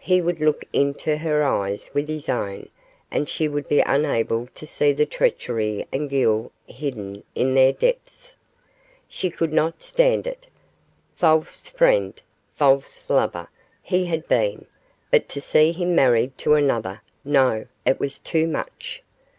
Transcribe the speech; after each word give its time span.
He 0.00 0.22
would 0.22 0.40
look 0.40 0.64
into 0.72 1.18
her 1.18 1.42
eyes 1.42 1.90
with 1.92 2.08
his 2.08 2.30
own, 2.30 2.70
and 3.10 3.28
she 3.28 3.46
would 3.46 3.68
be 3.68 3.80
unable 3.80 4.46
to 4.54 4.66
see 4.66 4.94
the 4.94 5.04
treachery 5.04 5.86
and 5.92 6.08
guile 6.08 6.50
hidden 6.66 7.22
in 7.34 7.52
their 7.54 7.74
depths. 7.74 8.36
She 9.06 9.28
could 9.28 9.52
not 9.52 9.82
stand 9.82 10.26
it. 10.26 10.46
False 11.14 11.68
friend, 11.68 12.18
false 12.54 13.10
lover, 13.10 13.50
he 13.82 14.06
had 14.06 14.26
been, 14.28 14.64
but 15.10 15.28
to 15.28 15.42
see 15.42 15.72
him 15.72 15.94
married 15.94 16.38
to 16.38 16.54
another 16.54 17.02
no! 17.22 17.66
it 17.84 18.00
was 18.00 18.18
too 18.18 18.46
much. 18.48 19.02